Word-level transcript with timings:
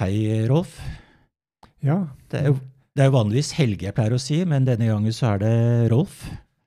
Hei, 0.00 0.46
Rolf. 0.48 0.78
Ja. 1.84 2.06
Det 2.32 2.38
er, 2.38 2.46
jo, 2.48 2.54
det 2.96 3.02
er 3.04 3.10
jo 3.10 3.12
vanligvis 3.18 3.50
Helge 3.58 3.84
jeg 3.84 3.92
pleier 3.98 4.14
å 4.16 4.20
si, 4.22 4.38
men 4.48 4.64
denne 4.64 4.86
gangen 4.88 5.12
så 5.12 5.34
er 5.34 5.42
det 5.42 5.50
Rolf. 5.92 6.22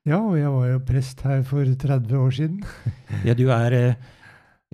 ja, 0.05 0.19
og 0.19 0.35
jeg 0.37 0.51
var 0.53 0.67
jo 0.69 0.81
prest 0.85 1.23
her 1.25 1.41
for 1.49 1.65
30 1.65 2.13
år 2.19 2.35
siden. 2.37 2.61
Ja, 3.25 3.33
du 3.33 3.47
er 3.49 3.77
eh, 3.79 4.05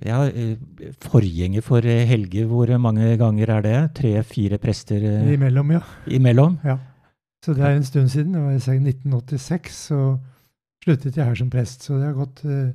ja, 0.04 0.20
eh, 0.28 0.60
forgjenger 1.06 1.64
for 1.64 1.88
eh, 1.88 2.04
Helge. 2.04 2.44
Hvor 2.52 2.74
mange 2.76 3.16
ganger 3.16 3.56
er 3.56 3.64
det? 3.64 3.74
Tre-fire 3.96 4.60
prester 4.60 5.08
Imellom, 5.08 5.72
ja. 5.78 5.82
imellom? 6.04 6.60
ja. 6.60 6.76
Så 7.40 7.56
det 7.56 7.64
er 7.64 7.78
en 7.78 7.88
stund 7.88 8.12
siden. 8.12 8.36
Det 8.36 8.44
var 8.44 8.52
i 8.52 8.76
1986, 8.92 9.84
så 9.88 10.18
sluttet 10.84 11.16
jeg 11.16 11.24
her 11.24 11.40
som 11.40 11.48
prest. 11.48 11.88
Så 11.88 11.96
det 11.96 12.10
har 12.10 12.18
gått 12.20 12.44
eh, 12.44 12.74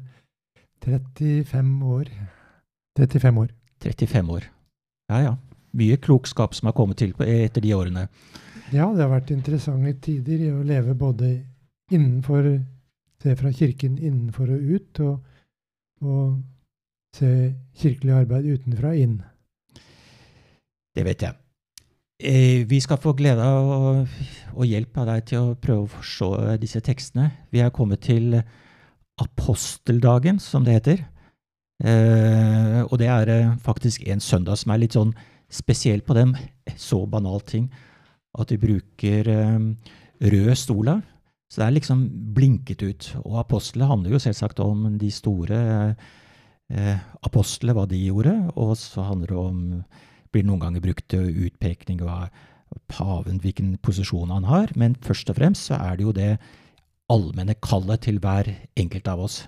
35 0.82 1.76
år. 1.86 2.10
35 2.98 3.44
år. 3.46 3.60
35 3.86 4.40
år. 4.40 4.54
Ja, 5.14 5.28
ja. 5.30 5.36
Mye 5.76 5.98
klokskap 6.02 6.56
som 6.56 6.70
har 6.70 6.76
kommet 6.78 7.02
til 7.02 7.12
etter 7.20 7.64
de 7.64 7.74
årene. 7.76 8.08
Ja, 8.74 8.88
det 8.96 9.04
har 9.04 9.12
vært 9.12 9.34
interessante 9.36 9.94
tider 10.02 10.48
i 10.48 10.54
å 10.54 10.64
leve 10.66 10.96
både 10.98 11.36
innenfor 11.92 12.48
Se 13.26 13.32
fra 13.40 13.50
kirken 13.50 13.96
innenfor 13.98 14.52
og 14.54 14.66
ut, 14.76 15.00
og, 15.00 15.16
og 16.06 17.16
se 17.16 17.30
kirkelig 17.80 18.14
arbeid 18.14 18.46
utenfra 18.52 18.92
inn. 19.02 19.16
Det 20.94 21.06
vet 21.08 21.24
jeg. 21.26 21.38
Eh, 22.20 22.68
vi 22.70 22.80
skal 22.84 23.00
få 23.02 23.16
glede 23.18 23.44
av 23.44 23.72
og, 23.72 24.20
og 24.54 24.68
hjelp 24.68 25.00
av 25.02 25.10
deg 25.10 25.26
til 25.32 25.42
å 25.42 25.56
prøve 25.58 25.88
å 25.88 25.94
forstå 25.96 26.30
disse 26.62 26.84
tekstene. 26.86 27.32
Vi 27.52 27.64
er 27.64 27.74
kommet 27.74 28.06
til 28.06 28.38
aposteldagen, 29.20 30.40
som 30.40 30.68
det 30.68 30.78
heter. 30.78 31.04
Eh, 31.84 32.82
og 32.86 33.00
det 33.02 33.10
er 33.12 33.32
eh, 33.34 33.56
faktisk 33.64 34.06
en 34.08 34.24
søndag 34.24 34.62
som 34.62 34.72
er 34.72 34.84
litt 34.86 34.96
sånn 34.96 35.12
spesiell 35.52 36.02
på 36.02 36.16
den 36.18 36.36
Så 36.76 37.06
banal 37.06 37.42
ting 37.46 37.70
at 38.36 38.50
de 38.50 38.58
bruker 38.60 39.28
eh, 39.30 39.60
rød 40.20 40.56
stola. 40.58 41.00
Så 41.48 41.62
det 41.62 41.68
er 41.68 41.76
liksom 41.78 42.02
blinket 42.36 42.82
ut. 42.84 43.12
Og 43.24 43.40
apostlene 43.40 43.88
handler 43.88 44.16
jo 44.16 44.20
selvsagt 44.20 44.60
om 44.60 44.98
de 45.00 45.12
store 45.14 45.60
eh, 46.68 46.98
apostlene, 47.24 47.78
hva 47.78 47.86
de 47.88 48.02
gjorde. 48.02 48.34
Og 48.60 48.76
så 48.82 49.06
handler 49.08 49.32
det 49.32 49.40
om 49.40 49.62
blir 50.36 50.44
noen 50.44 50.66
ganger 50.66 50.84
brukt 50.84 51.16
utpekning 51.16 52.02
av 52.04 52.28
paven, 52.92 53.40
hvilken 53.40 53.78
posisjon 53.86 54.34
han 54.34 54.48
har. 54.50 54.74
Men 54.76 54.98
først 55.06 55.32
og 55.32 55.40
fremst 55.40 55.70
så 55.70 55.80
er 55.80 55.96
det 55.96 56.08
jo 56.08 56.16
det 56.16 56.32
allmenne 57.12 57.56
kallet 57.64 58.04
til 58.04 58.20
hver 58.20 58.50
enkelt 58.76 59.08
av 59.08 59.22
oss. 59.28 59.44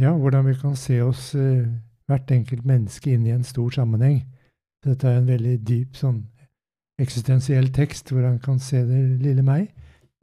Ja, 0.00 0.14
hvordan 0.16 0.46
vi 0.48 0.54
kan 0.58 0.76
se 0.78 1.00
oss, 1.02 1.34
eh, 1.34 1.66
hvert 2.08 2.30
enkelt 2.30 2.64
menneske, 2.64 3.12
inn 3.12 3.26
i 3.26 3.34
en 3.34 3.44
stor 3.44 3.70
sammenheng. 3.70 4.22
Dette 4.84 5.08
er 5.08 5.20
en 5.20 5.28
veldig 5.28 5.58
dyp 5.64 5.96
sånn 5.96 6.20
eksistensiell 7.00 7.70
tekst, 7.74 8.12
hvor 8.12 8.26
han 8.26 8.38
kan 8.42 8.60
se 8.62 8.84
det 8.86 9.00
lille 9.22 9.42
meg 9.44 9.70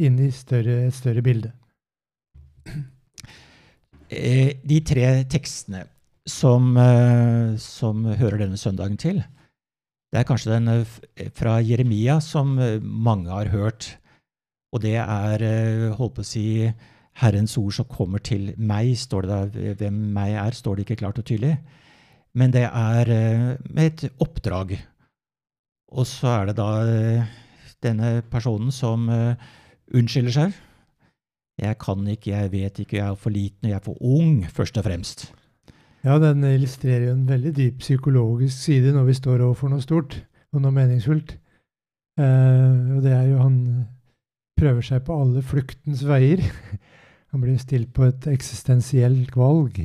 inn 0.01 0.19
i 0.21 0.29
større, 0.33 0.85
et 0.87 0.95
større 0.95 1.23
bilde. 1.25 1.51
Eh, 4.11 4.57
De 4.63 4.79
tre 4.85 5.23
tekstene 5.31 5.85
som, 6.27 6.75
eh, 6.77 7.57
som 7.57 8.05
hører 8.05 8.43
denne 8.43 8.59
søndagen 8.59 8.97
til, 8.97 9.23
det 10.11 10.19
er 10.19 10.27
kanskje 10.27 10.53
den 10.53 10.67
eh, 10.67 11.29
fra 11.35 11.59
Jeremia 11.63 12.19
som 12.21 12.57
mange 12.81 13.29
har 13.29 13.51
hørt. 13.51 13.97
Og 14.71 14.81
det 14.81 14.95
er, 14.95 15.41
holdt 15.97 16.15
på 16.15 16.23
å 16.23 16.27
si, 16.27 16.71
Herrens 17.19 17.57
ord 17.59 17.73
som 17.75 17.87
kommer 17.91 18.21
til 18.23 18.53
meg, 18.55 18.93
står 18.95 19.27
det 19.27 19.39
der. 19.53 19.73
Hvem 19.81 19.97
meg 20.15 20.37
er, 20.39 20.55
står 20.55 20.77
det 20.77 20.85
ikke 20.85 21.01
klart 21.03 21.19
og 21.19 21.25
tydelig. 21.27 21.57
Men 22.37 22.53
det 22.53 22.63
er 22.67 23.11
eh, 23.11 23.47
med 23.69 23.85
et 23.89 24.05
oppdrag. 24.23 24.77
Og 25.91 26.07
så 26.07 26.31
er 26.37 26.49
det 26.49 26.57
da 26.59 26.69
eh, 26.87 27.31
denne 27.83 28.21
personen 28.31 28.71
som 28.71 29.09
eh, 29.11 29.35
unnskylder 29.93 30.35
seg. 30.35 30.55
Jeg 31.61 31.77
kan 31.81 32.07
ikke, 32.07 32.31
jeg 32.31 32.51
vet 32.53 32.79
ikke, 32.81 32.97
jeg 32.97 33.05
er 33.05 33.19
for 33.19 33.33
liten, 33.35 33.67
og 33.67 33.69
jeg 33.73 33.77
er 33.77 33.85
for 33.85 33.99
ung, 34.01 34.45
først 34.49 34.79
og 34.79 34.87
fremst. 34.87 35.27
Ja, 36.01 36.15
den 36.17 36.41
illustrerer 36.47 37.11
jo 37.11 37.17
en 37.17 37.27
veldig 37.29 37.51
dyp 37.53 37.83
psykologisk 37.83 38.57
side 38.57 38.93
når 38.95 39.11
vi 39.11 39.17
står 39.19 39.43
overfor 39.45 39.69
noe 39.69 39.83
stort 39.83 40.15
og 40.55 40.63
noe 40.63 40.73
meningsfullt. 40.73 41.35
Eh, 42.17 42.95
og 42.95 43.03
det 43.05 43.13
er 43.13 43.27
jo 43.29 43.43
han 43.43 43.59
prøver 44.59 44.85
seg 44.85 45.03
på 45.05 45.17
alle 45.17 45.43
fluktens 45.45 46.03
veier. 46.07 46.43
Han 47.31 47.39
blir 47.39 47.55
stilt 47.61 47.93
på 47.95 48.03
et 48.09 48.25
eksistensielt 48.27 49.37
valg. 49.39 49.77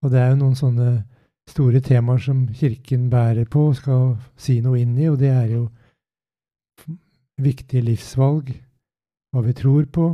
Og 0.00 0.08
det 0.08 0.16
er 0.16 0.30
jo 0.30 0.38
noen 0.40 0.54
sånne 0.56 0.86
store 1.48 1.80
temaer 1.84 2.20
som 2.22 2.46
Kirken 2.54 3.08
bærer 3.10 3.48
på 3.50 3.68
og 3.70 3.76
skal 3.78 4.14
si 4.36 4.58
noe 4.64 4.80
inn 4.82 4.96
i, 4.98 5.08
og 5.10 5.18
det 5.20 5.32
er 5.32 5.52
jo 5.56 5.64
viktige 7.38 7.84
livsvalg. 7.86 8.52
Hva 9.32 9.44
vi 9.44 9.54
tror 9.56 9.86
på, 9.92 10.10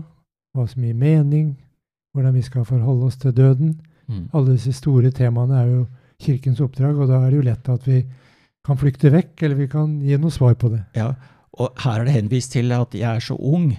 hva 0.54 0.66
som 0.70 0.84
gir 0.84 0.96
mening, 0.98 1.54
hvordan 2.14 2.34
vi 2.34 2.42
skal 2.46 2.66
forholde 2.66 3.08
oss 3.08 3.18
til 3.20 3.34
døden. 3.34 3.76
Mm. 4.06 4.28
Alle 4.34 4.56
disse 4.56 4.74
store 4.76 5.10
temaene 5.14 5.60
er 5.60 5.70
jo 5.70 5.84
kirkens 6.22 6.62
oppdrag, 6.62 6.98
og 6.98 7.10
da 7.10 7.20
er 7.20 7.30
det 7.30 7.40
jo 7.40 7.46
lett 7.48 7.70
at 7.72 7.86
vi 7.88 8.00
kan 8.64 8.80
flykte 8.80 9.12
vekk, 9.12 9.34
eller 9.42 9.58
vi 9.58 9.68
kan 9.70 9.98
gi 10.02 10.18
noe 10.20 10.32
svar 10.34 10.56
på 10.58 10.70
det. 10.72 10.82
Ja, 10.96 11.12
og 11.58 11.84
her 11.84 12.00
er 12.00 12.08
det 12.08 12.16
henvist 12.16 12.54
til 12.54 12.72
at 12.74 12.94
jeg 12.96 13.08
er 13.10 13.22
så 13.22 13.36
ung. 13.36 13.72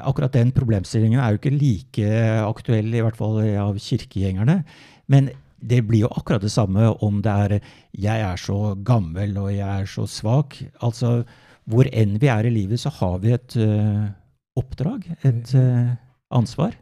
Akkurat 0.00 0.34
den 0.36 0.52
problemstillingen 0.54 1.20
er 1.20 1.34
jo 1.34 1.40
ikke 1.40 1.54
like 1.56 2.18
aktuell, 2.46 2.92
i 2.94 3.02
hvert 3.02 3.18
fall 3.18 3.40
av 3.42 3.80
kirkegjengerne. 3.82 4.62
Men 5.10 5.32
det 5.62 5.80
blir 5.86 6.04
jo 6.04 6.10
akkurat 6.10 6.42
det 6.42 6.52
samme 6.52 6.90
om 7.06 7.22
det 7.22 7.32
er 7.32 7.60
'jeg 7.94 8.20
er 8.20 8.36
så 8.36 8.74
gammel' 8.74 9.38
og 9.38 9.50
'jeg 9.52 9.80
er 9.80 9.86
så 9.86 10.06
svak'. 10.06 10.62
Altså, 10.82 11.24
hvor 11.66 11.86
enn 11.92 12.20
vi 12.20 12.26
er 12.26 12.46
i 12.46 12.50
livet, 12.50 12.80
så 12.80 12.90
har 12.90 13.18
vi 13.18 13.32
et 13.32 13.56
uh, 13.56 14.10
oppdrag, 14.56 15.06
et 15.24 15.54
uh, 15.54 15.94
ansvar. 16.30 16.74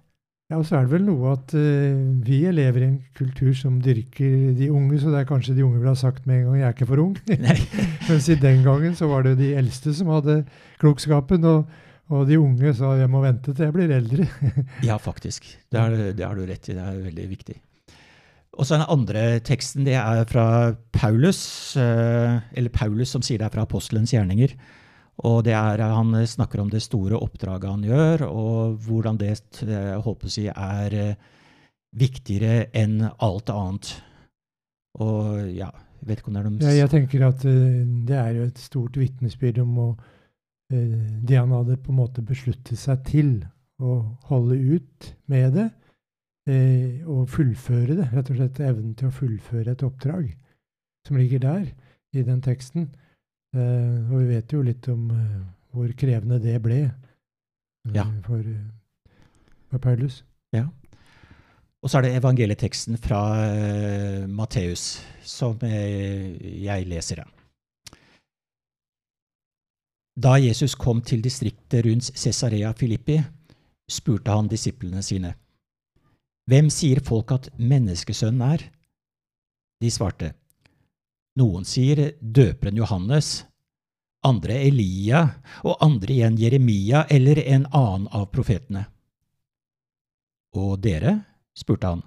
Ja, 0.50 0.58
og 0.58 0.66
så 0.66 0.76
er 0.76 0.86
det 0.86 0.91
vel 0.91 1.04
noe 1.04 1.34
at 1.36 1.52
uh, 1.54 2.24
vi 2.24 2.41
lever 2.50 2.80
i 2.80 2.88
en 2.88 3.02
kultur 3.14 3.52
som 3.54 3.80
dyrker 3.80 4.56
de 4.56 4.70
unge, 4.70 4.98
så 4.98 5.12
det 5.12 5.20
er 5.20 5.28
kanskje 5.28 5.54
de 5.54 5.64
unge 5.64 5.78
ville 5.78 5.92
ha 5.92 5.94
sagt 5.94 6.26
med 6.26 6.41
en 6.41 6.44
gang 6.47 6.56
'jeg 6.56 6.68
er 6.68 6.74
ikke 6.74 6.86
for 6.86 6.97
ung'. 6.97 7.20
Mens 8.08 8.28
i 8.28 8.34
den 8.34 8.64
gangen 8.64 8.94
så 8.94 9.06
var 9.06 9.22
det 9.22 9.38
de 9.38 9.54
eldste 9.54 9.94
som 9.94 10.08
hadde 10.08 10.44
klokskapen, 10.80 11.44
og, 11.44 11.64
og 12.08 12.26
de 12.26 12.41
unge 12.41 12.74
sa 12.74 12.97
'jeg 12.97 13.10
må 13.10 13.20
vente 13.20 13.54
til 13.54 13.64
jeg 13.64 13.72
blir 13.72 13.88
eldre'. 13.88 14.28
Ja, 14.88 14.97
faktisk. 14.97 15.44
Det 15.70 15.78
har 15.78 16.34
du 16.34 16.47
rett 16.47 16.68
i. 16.68 16.72
Det 16.72 16.82
er 16.82 17.04
veldig 17.04 17.28
viktig. 17.28 17.60
Og 18.58 18.66
så 18.66 18.76
Den 18.76 18.90
andre 18.90 19.40
teksten 19.46 19.86
det 19.86 19.94
er 19.94 20.24
fra 20.28 20.74
Paulus, 20.92 21.76
eh, 21.78 22.40
eller 22.52 22.70
Paulus 22.74 23.12
som 23.14 23.22
sier 23.22 23.38
det 23.38 23.46
er 23.46 23.54
fra 23.54 23.66
apostelens 23.66 24.12
gjerninger. 24.12 24.56
Og 25.28 25.44
det 25.44 25.52
er, 25.52 25.78
Han 25.78 26.14
snakker 26.26 26.60
om 26.60 26.70
det 26.70 26.82
store 26.82 27.18
oppdraget 27.20 27.70
han 27.70 27.84
gjør, 27.84 28.24
og 28.26 28.78
hvordan 28.86 29.18
det 29.20 29.36
håper 30.04 30.28
jeg, 30.28 30.54
er 30.56 30.96
eh, 30.96 31.14
viktigere 31.92 32.70
enn 32.72 33.02
alt 33.18 33.50
annet. 33.50 33.92
Og 35.00 35.50
ja, 35.54 35.70
jeg 36.00 36.08
vet 36.08 36.22
ikke 36.22 36.30
om 36.30 36.36
det 36.36 36.41
er 36.41 36.48
noe 36.48 36.64
Ja, 36.64 36.76
jeg 36.80 36.92
tenker 36.92 37.26
at 37.28 37.44
eh, 37.48 37.82
det 38.08 38.16
er 38.16 38.32
jo 38.38 38.46
et 38.48 38.62
stort 38.62 38.96
vitnesbyrd 38.98 39.60
om 39.62 39.78
å, 39.78 39.88
eh, 40.72 40.96
det 41.20 41.38
han 41.38 41.53
hadde 41.54 41.78
på 41.82 41.92
en 41.92 42.00
måte 42.00 42.24
besluttet 42.26 42.80
seg 42.80 43.04
til 43.08 43.34
å 43.80 44.00
holde 44.30 44.56
ut 44.56 45.12
med 45.30 45.54
det, 45.56 45.68
eh, 46.48 47.03
å 47.04 47.27
fullføre 47.28 47.98
det. 47.98 48.09
Rett 48.13 48.31
og 48.33 48.41
slett 48.41 48.60
evnen 48.65 48.95
til 48.95 49.10
å 49.10 49.15
fullføre 49.15 49.75
et 49.75 49.84
oppdrag 49.87 50.33
som 51.09 51.16
ligger 51.16 51.42
der 51.45 51.69
i 52.16 52.25
den 52.27 52.41
teksten. 52.45 52.91
Eh, 53.57 54.10
og 54.10 54.16
vi 54.21 54.27
vet 54.34 54.53
jo 54.53 54.63
litt 54.63 54.89
om 54.92 55.10
eh, 55.10 55.39
hvor 55.75 55.92
krevende 55.98 56.41
det 56.42 56.59
ble 56.63 56.83
eh, 56.87 57.95
Ja. 57.95 58.07
for, 58.27 58.39
eh, 58.39 59.16
for 59.71 59.78
Paulus. 59.78 60.25
Og 61.81 61.89
så 61.89 61.98
er 61.98 62.03
det 62.04 62.16
evangelieteksten 62.19 62.98
fra 63.01 63.21
uh, 63.41 64.28
Matteus, 64.28 65.01
som 65.25 65.57
eh, 65.65 66.37
jeg 66.65 66.89
leser. 66.89 67.22
da. 67.22 67.95
Da 70.21 70.34
Jesus 70.37 70.75
kom 70.77 71.01
til 71.01 71.22
distriktet 71.25 71.87
rundt 71.87 72.10
Cesarea 72.13 72.75
Filippi, 72.77 73.16
spurte 73.89 74.31
han 74.37 74.51
disiplene 74.51 75.01
sine. 75.03 75.33
Hvem 76.50 76.66
sier 76.74 76.98
folk 77.06 77.30
at 77.30 77.47
menneskesønnen 77.62 78.42
er? 78.42 78.64
De 79.80 79.91
svarte. 79.92 80.32
Noen 81.38 81.62
sier 81.68 82.16
døperen 82.20 82.80
Johannes, 82.80 83.44
andre 84.26 84.56
Elia, 84.66 85.22
og 85.62 85.78
andre 85.84 86.16
igjen 86.16 86.41
Jeremia 86.41 87.04
eller 87.08 87.38
en 87.44 87.68
annen 87.70 88.08
av 88.10 88.26
profetene. 88.34 88.88
Og 90.58 90.80
dere? 90.82 91.20
spurte 91.54 91.86
han. 91.86 92.02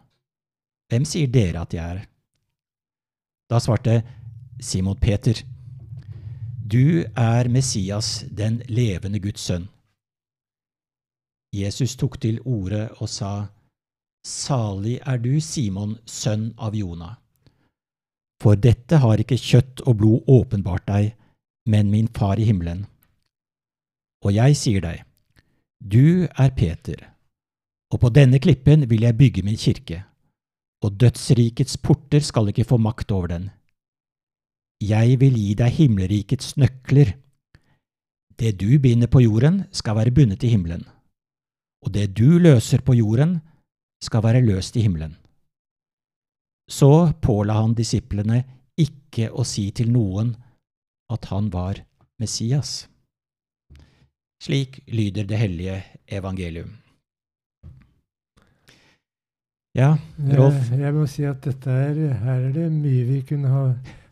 Hvem 0.92 1.08
sier 1.08 1.32
dere 1.32 1.64
at 1.64 1.74
jeg 1.74 1.96
er? 1.96 2.04
Da 3.48 3.64
svarte 3.64 4.02
Simon 4.60 5.00
Peter. 5.00 5.40
Du 6.60 7.06
er 7.16 7.48
Messias, 7.48 8.26
den 8.28 8.60
levende 8.68 9.24
Guds 9.24 9.48
sønn. 9.48 9.70
Jesus 11.54 11.96
tok 11.96 12.20
til 12.20 12.42
orde 12.44 12.90
og 13.00 13.08
sa, 13.08 13.53
Salig 14.24 15.02
er 15.04 15.20
du, 15.20 15.36
Simon, 15.44 15.98
sønn 16.08 16.54
av 16.56 16.76
Jonah. 16.76 17.18
For 18.44 18.56
dette 18.60 19.00
har 19.04 19.20
ikke 19.20 19.40
kjøtt 19.40 19.84
og 19.88 19.98
blod 20.00 20.30
åpenbart 20.32 20.88
deg, 20.88 21.12
men 21.68 21.92
min 21.92 22.08
far 22.08 22.40
i 22.40 22.48
himmelen. 22.48 22.86
Og 24.24 24.32
jeg 24.36 24.56
sier 24.56 24.84
deg, 24.84 25.04
du 25.84 26.28
er 26.40 26.56
Peter, 26.56 27.10
og 27.92 28.00
på 28.00 28.12
denne 28.16 28.40
klippen 28.40 28.88
vil 28.88 29.04
jeg 29.04 29.20
bygge 29.20 29.44
min 29.44 29.60
kirke, 29.60 30.00
og 30.84 30.96
dødsrikets 31.00 31.76
porter 31.84 32.24
skal 32.24 32.48
ikke 32.52 32.68
få 32.68 32.80
makt 32.80 33.12
over 33.12 33.32
den. 33.36 33.50
Jeg 34.84 35.20
vil 35.20 35.36
gi 35.40 35.54
deg 35.60 35.76
himmelrikets 35.76 36.56
nøkler. 36.60 37.14
Det 38.40 38.56
du 38.60 38.80
binder 38.80 39.12
på 39.12 39.22
jorden, 39.24 39.66
skal 39.72 40.00
være 40.00 40.16
bundet 40.16 40.44
i 40.44 40.52
himmelen, 40.56 40.88
og 41.84 41.92
det 41.96 42.14
du 42.18 42.40
løser 42.40 42.82
på 42.84 42.96
jorden, 42.96 43.42
skal 44.04 44.24
være 44.26 44.44
løst 44.44 44.76
i 44.78 44.84
himmelen. 44.86 45.16
Så 46.70 47.14
påla 47.22 47.60
han 47.60 47.76
disiplene 47.76 48.44
ikke 48.80 49.30
å 49.32 49.46
si 49.48 49.70
til 49.76 49.92
noen 49.94 50.34
at 51.14 51.28
han 51.32 51.50
var 51.54 51.84
Messias. 52.20 52.88
Slik 54.44 54.82
lyder 54.92 55.28
det 55.28 55.40
hellige 55.40 55.82
evangelium. 56.08 56.72
Ja, 59.74 59.96
Rolf? 60.38 60.58
Jeg, 60.70 60.80
jeg 60.84 60.94
må 60.94 61.06
si 61.10 61.24
at 61.26 61.42
dette 61.48 61.72
er, 61.72 62.00
her 62.22 62.48
er 62.50 62.52
det 62.54 62.68
mye 62.70 63.06
vi 63.08 63.22
kunne 63.26 63.50
ha, 63.50 63.64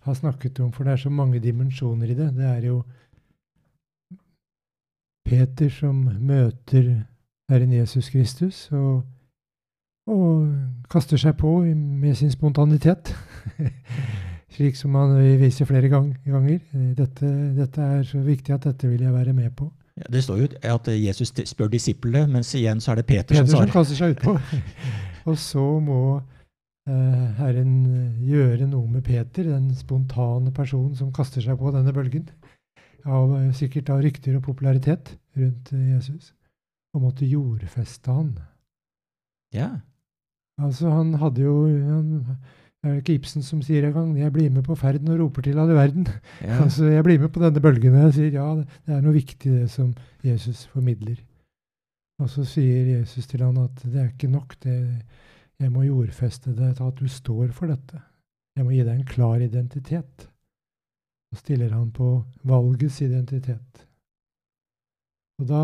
ha, 0.08 0.16
snakket 0.18 0.60
om, 0.64 0.72
for 0.74 0.88
det 0.88 0.96
er 0.96 1.04
så 1.04 1.12
mange 1.14 1.42
dimensjoner 1.44 2.10
i 2.10 2.18
det. 2.18 2.32
Det 2.34 2.48
er 2.48 2.66
jo 2.66 2.80
Peter 5.28 5.70
som 5.70 6.00
møter 6.18 6.90
Herren 7.52 7.76
Jesus 7.76 8.10
Kristus 8.10 8.64
og, 8.74 9.04
og 10.12 10.48
kaster 10.92 11.20
seg 11.20 11.38
på 11.40 11.62
med 11.66 12.16
sin 12.20 12.32
spontanitet. 12.34 13.14
Slik 14.56 14.76
som 14.76 14.96
han 15.00 15.16
viser 15.40 15.68
flere 15.70 15.88
ganger. 15.92 16.60
Dette, 16.98 17.30
dette, 17.56 17.86
er 18.00 18.04
så 18.08 18.20
viktig 18.26 18.54
at 18.56 18.68
dette 18.68 18.90
vil 18.92 19.06
jeg 19.06 19.14
være 19.14 19.34
med 19.34 19.54
på. 19.56 19.70
Ja, 20.00 20.10
det 20.12 20.24
står 20.26 20.42
jo 20.42 20.50
at 20.74 20.88
Jesus 20.92 21.32
spør 21.48 21.72
disiplene, 21.72 22.26
mens 22.32 22.52
igjen 22.56 22.82
så 22.84 22.94
er 22.94 23.02
det 23.02 23.08
Peter, 23.08 23.32
Peter 23.32 23.46
som 23.46 23.56
svarer. 23.56 23.72
Kaster 23.74 24.00
seg 24.00 24.16
utpå. 24.16 24.36
Og 25.30 25.38
så 25.40 25.64
må 25.84 26.02
eh, 26.18 27.26
Herren 27.40 27.76
gjøre 28.26 28.68
noe 28.72 28.88
med 28.92 29.06
Peter, 29.08 29.48
den 29.48 29.70
spontane 29.78 30.52
personen 30.56 30.96
som 31.00 31.14
kaster 31.16 31.44
seg 31.44 31.60
på 31.60 31.72
denne 31.76 31.94
bølgen. 31.96 32.28
Av, 33.06 33.32
eh, 33.38 33.52
sikkert 33.58 33.92
av 33.94 34.04
rykter 34.04 34.36
og 34.40 34.46
popularitet 34.50 35.16
rundt 35.40 35.72
Jesus. 35.76 36.34
Og 36.96 37.06
måtte 37.06 37.30
jordfeste 37.30 38.12
han. 38.12 38.34
Ja. 39.56 39.70
Altså, 40.62 40.92
han 40.94 41.14
hadde 41.22 41.46
jo 41.46 41.56
han, 41.68 42.12
Det 42.82 42.90
er 42.90 42.96
ikke 42.98 43.14
Ibsen 43.20 43.44
som 43.46 43.62
sier 43.62 43.86
en 43.86 43.94
gang 43.94 44.18
'Jeg 44.18 44.34
blir 44.34 44.50
med 44.50 44.64
på 44.66 44.76
ferden 44.76 45.08
og 45.14 45.20
roper 45.20 45.42
til 45.42 45.60
alle 45.60 45.74
verden'. 45.78 46.08
Ja. 46.42 46.62
altså, 46.64 46.86
jeg 46.86 47.04
blir 47.04 47.20
med 47.20 47.30
på 47.30 47.44
denne 47.44 47.62
bølgen, 47.62 47.96
og 47.96 48.02
jeg 48.10 48.14
sier 48.14 48.32
ja, 48.32 48.56
det 48.56 48.96
er 48.96 49.02
noe 49.02 49.14
viktig, 49.14 49.52
det 49.52 49.70
som 49.70 49.94
Jesus 50.24 50.66
formidler. 50.66 51.20
Og 52.22 52.30
så 52.30 52.46
sier 52.46 52.98
Jesus 52.98 53.28
til 53.28 53.44
han 53.44 53.58
at 53.58 53.84
det 53.84 54.02
er 54.02 54.10
ikke 54.10 54.30
nok, 54.30 54.56
det, 54.64 55.02
jeg 55.62 55.72
må 55.72 55.86
jordfeste 55.86 56.56
det 56.58 56.76
til 56.78 56.90
at 56.90 57.00
du 57.00 57.08
står 57.08 57.54
for 57.54 57.70
dette. 57.70 58.02
Jeg 58.58 58.66
må 58.66 58.74
gi 58.74 58.84
deg 58.84 58.98
en 58.98 59.08
klar 59.08 59.42
identitet. 59.42 60.28
Så 61.32 61.40
stiller 61.40 61.72
han 61.74 61.92
på 61.96 62.24
valgets 62.44 63.00
identitet. 63.02 63.86
Og 65.40 65.48
da, 65.50 65.64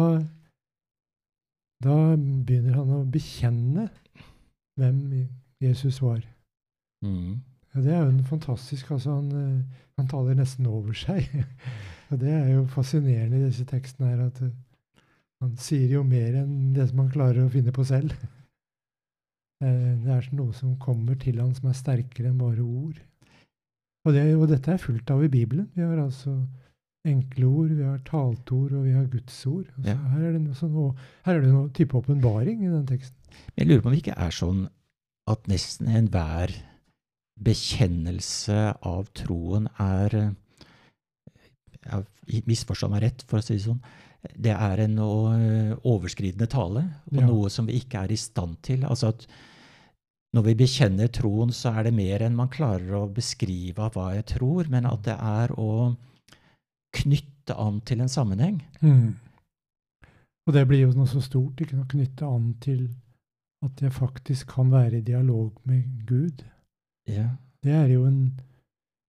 da 1.84 1.98
begynner 2.18 2.78
han 2.80 2.94
å 2.96 3.02
bekjenne 3.12 3.90
hvem 4.78 5.28
Jesus 5.64 6.02
var. 6.02 6.22
Mm. 7.06 7.40
Ja, 7.74 7.82
det 7.82 7.94
er 7.94 8.00
jo 8.04 8.14
en 8.14 8.24
fantastisk 8.26 8.92
altså 8.92 9.18
han, 9.20 9.66
han 9.98 10.08
taler 10.10 10.38
nesten 10.38 10.70
over 10.70 10.96
seg. 10.98 11.28
og 12.10 12.22
det 12.22 12.32
er 12.34 12.48
jo 12.56 12.64
fascinerende 12.72 13.42
i 13.42 13.50
disse 13.50 13.68
tekstene 13.70 14.14
her 14.14 14.26
at 14.30 14.42
han 15.44 15.54
sier 15.62 15.92
jo 16.00 16.02
mer 16.06 16.40
enn 16.40 16.74
det 16.74 16.88
som 16.90 17.04
han 17.04 17.14
klarer 17.14 17.46
å 17.46 17.54
finne 17.54 17.76
på 17.76 17.86
selv. 17.88 18.16
Eh, 19.58 19.94
det 20.04 20.12
er 20.14 20.26
noe 20.38 20.54
som 20.54 20.76
kommer 20.78 21.16
til 21.18 21.40
han 21.42 21.56
som 21.58 21.72
er 21.72 21.74
sterkere 21.74 22.30
enn 22.30 22.38
bare 22.38 22.62
ord. 22.62 23.00
Og, 24.06 24.12
det, 24.14 24.22
og 24.38 24.44
dette 24.52 24.70
er 24.70 24.84
fullt 24.84 25.10
av 25.10 25.24
i 25.26 25.32
Bibelen. 25.34 25.66
Vi 25.74 25.82
har 25.82 25.98
altså 25.98 26.36
enkle 27.10 27.48
ord, 27.50 27.72
vi 27.74 27.88
har 27.88 27.98
taltord, 28.06 28.76
og 28.78 28.86
vi 28.86 28.94
har 28.94 29.08
Guds 29.10 29.40
ord. 29.50 29.66
Ja. 29.82 29.96
Her 30.14 30.28
er 30.28 30.36
det 30.36 30.44
noe, 30.44 30.58
sånn, 30.60 30.76
her 31.26 31.40
er 31.40 31.42
det 31.42 31.50
noe 31.56 31.72
type 31.74 31.98
åpenbaring 31.98 32.62
i 32.68 32.70
den 32.70 32.86
teksten. 32.90 33.17
Jeg 33.58 33.68
lurer 33.68 33.84
på 33.84 33.90
om 33.90 33.96
det 33.96 34.02
ikke 34.04 34.20
er 34.28 34.36
sånn 34.36 34.66
at 35.28 35.48
nesten 35.52 35.90
enhver 35.92 36.54
bekjennelse 37.44 38.60
av 38.88 39.10
troen 39.18 39.70
er 39.82 40.36
Misforstå 42.28 42.90
meg 42.92 43.06
rett, 43.06 43.22
for 43.30 43.40
å 43.40 43.46
si 43.46 43.56
det 43.56 43.64
sånn 43.64 43.80
det 44.36 44.54
er 44.54 44.82
en 44.84 44.98
eh, 45.00 45.76
overskridende 45.88 46.50
tale, 46.52 46.84
og 47.12 47.20
ja. 47.20 47.28
noe 47.28 47.52
som 47.54 47.68
vi 47.70 47.78
ikke 47.80 48.02
er 48.04 48.12
i 48.12 48.20
stand 48.20 48.58
til. 48.66 48.84
Altså 48.88 49.12
at 49.14 49.28
når 50.36 50.50
vi 50.50 50.56
bekjenner 50.60 51.12
troen, 51.14 51.54
så 51.56 51.72
er 51.78 51.88
det 51.88 51.96
mer 51.96 52.26
enn 52.26 52.36
man 52.36 52.52
klarer 52.52 52.98
å 52.98 53.06
beskrive 53.14 53.86
av 53.86 53.96
hva 53.96 54.10
jeg 54.18 54.28
tror, 54.34 54.68
men 54.74 54.90
at 54.90 55.06
det 55.08 55.16
er 55.16 55.54
å 55.56 55.94
knytte 56.98 57.56
an 57.56 57.80
til 57.88 58.04
en 58.04 58.12
sammenheng. 58.12 58.60
Mm. 58.82 59.16
Og 60.48 60.56
det 60.56 60.66
blir 60.68 60.86
jo 60.86 60.94
noe 60.96 61.10
så 61.10 61.22
stort, 61.24 61.62
ikke 61.62 61.80
å 61.80 61.90
knytte 61.90 62.28
an 62.28 62.52
til 62.64 62.88
at 63.66 63.82
jeg 63.82 63.94
faktisk 63.94 64.48
kan 64.54 64.72
være 64.72 64.98
i 64.98 65.02
dialog 65.02 65.62
med 65.64 65.84
Gud. 66.08 66.44
Ja. 67.08 67.30
Det 67.64 67.72
er 67.72 67.88
jo 67.88 68.06
en, 68.06 68.40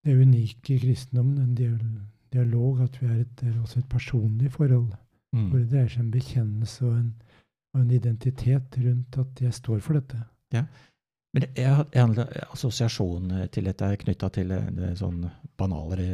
det 0.05 0.17
unike 0.21 0.75
i 0.75 0.79
kristendommen, 0.79 1.39
en 1.39 1.55
dialog 2.33 2.81
at 2.83 3.03
vi 3.03 3.07
er, 3.07 3.21
et, 3.21 3.43
er 3.43 3.61
også 3.61 3.79
et 3.79 3.89
personlig 3.89 4.53
forhold. 4.53 4.93
Mm. 5.33 5.49
Hvor 5.51 5.59
det 5.59 5.71
dreier 5.71 5.91
seg 5.93 6.07
om 6.07 6.13
bekjennelse 6.13 6.87
og 6.87 6.95
en, 6.97 7.11
og 7.75 7.83
en, 7.83 7.91
identitet 7.91 8.79
rundt 8.85 9.19
at 9.21 9.43
jeg 9.45 9.55
står 9.55 9.83
for 9.85 9.99
dette. 9.99 10.23
Ja. 10.53 10.65
Men 11.37 11.45
jeg 11.57 11.75
har 11.77 11.91
en 12.01 12.15
assosiasjon 12.53 13.35
til 13.53 13.69
dette 13.69 13.91
knytta 14.01 14.31
til 14.33 14.55
det 14.79 14.95
sånn 14.97 15.27
banale 15.61 16.07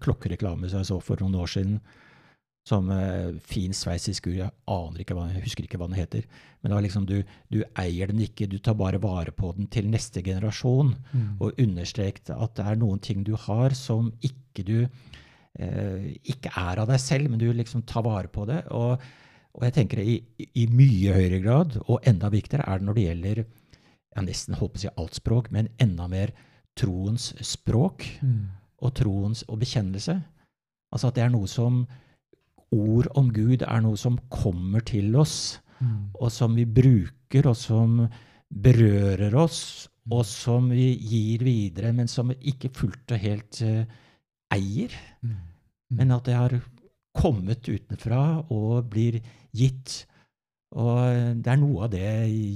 klokkereklame 0.00 0.70
som 0.70 0.80
jeg 0.80 0.88
så 0.88 0.96
for 1.04 1.20
noen 1.20 1.36
år 1.42 1.52
siden. 1.52 1.76
Som 2.64 2.88
uh, 2.88 3.34
fin 3.44 3.74
sveitsisk 3.76 4.30
ur. 4.30 4.36
Jeg 4.38 4.54
aner 4.72 5.02
ikke 5.02 5.16
hva, 5.16 5.26
jeg 5.32 5.44
husker 5.44 5.66
ikke 5.66 5.80
hva 5.80 5.88
den 5.90 5.98
heter. 5.98 6.24
Men 6.60 6.70
det 6.70 6.78
var 6.78 6.84
liksom 6.86 7.08
du, 7.08 7.18
du, 7.52 7.58
eier 7.80 8.08
den 8.08 8.22
ikke, 8.24 8.48
du 8.48 8.56
tar 8.56 8.78
bare 8.78 9.02
vare 9.02 9.34
på 9.36 9.50
den 9.56 9.68
til 9.72 9.90
neste 9.92 10.22
generasjon. 10.24 10.94
Mm. 11.12 11.26
Og 11.44 11.60
understreket 11.60 12.32
at 12.32 12.56
det 12.56 12.68
er 12.70 12.80
noen 12.80 13.02
ting 13.04 13.26
du 13.26 13.34
har 13.46 13.76
som 13.76 14.08
ikke 14.24 14.64
du 14.64 14.78
uh, 14.86 16.06
ikke 16.24 16.54
er 16.56 16.80
av 16.80 16.88
deg 16.88 17.02
selv, 17.04 17.28
men 17.30 17.42
du 17.42 17.50
liksom 17.52 17.84
tar 17.88 18.06
vare 18.06 18.32
på 18.32 18.46
det. 18.48 18.62
Og, 18.72 18.96
og 19.54 19.68
jeg 19.68 19.76
tenker 19.76 20.00
i, 20.00 20.16
i, 20.48 20.64
mye 20.72 21.18
høyere 21.18 21.44
grad, 21.44 21.76
og 21.84 22.00
enda 22.08 22.32
viktigere, 22.32 22.64
er 22.64 22.80
det 22.80 22.88
når 22.88 22.98
det 22.98 23.06
gjelder 23.10 23.44
jeg 24.14 24.28
nesten 24.28 24.58
holdt 24.58 24.74
på 24.74 24.78
å 24.78 24.84
si 24.84 24.92
alt 24.94 25.18
språk, 25.18 25.50
men 25.54 25.70
enda 25.82 26.06
mer 26.10 26.32
troens 26.78 27.32
språk 27.42 28.06
mm. 28.22 28.42
og 28.86 28.94
troens 28.98 29.42
og 29.48 29.60
bekjennelse. 29.62 30.16
Altså 30.94 31.10
at 31.10 31.18
det 31.18 31.24
er 31.24 31.32
noe 31.34 31.50
som 31.50 31.82
Ord 32.74 33.10
om 33.18 33.30
Gud 33.34 33.62
er 33.62 33.82
noe 33.84 33.98
som 34.00 34.18
kommer 34.32 34.84
til 34.86 35.14
oss, 35.20 35.60
mm. 35.80 36.14
og 36.20 36.32
som 36.34 36.56
vi 36.58 36.66
bruker, 36.66 37.48
og 37.50 37.56
som 37.58 38.00
berører 38.50 39.34
oss, 39.38 39.88
og 40.12 40.24
som 40.28 40.68
vi 40.74 40.92
gir 41.00 41.44
videre, 41.46 41.94
men 41.96 42.10
som 42.10 42.30
vi 42.32 42.52
ikke 42.52 42.72
fullt 42.76 43.14
og 43.16 43.22
helt 43.22 43.60
uh, 43.64 43.84
eier, 44.54 44.92
mm. 45.22 45.30
Mm. 45.30 45.96
men 46.00 46.12
at 46.18 46.28
det 46.28 46.36
har 46.36 46.58
kommet 47.14 47.64
utenfra 47.70 48.20
og 48.52 48.90
blir 48.92 49.20
gitt. 49.54 50.04
Og 50.74 51.40
det 51.40 51.50
er 51.50 51.58
noe 51.62 51.86
av 51.86 51.92
det 51.94 52.04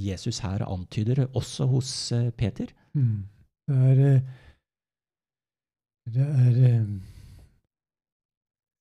Jesus 0.03 0.41
her 0.43 0.65
antyder, 0.67 1.25
også 1.33 1.69
hos 1.71 1.91
uh, 2.13 2.29
Peter. 2.35 2.69
Mm. 2.93 3.23
Det 3.69 3.77
er, 3.77 3.99
eh, 4.15 4.21
det 6.13 6.25
er 6.25 6.55
eh, 6.69 6.85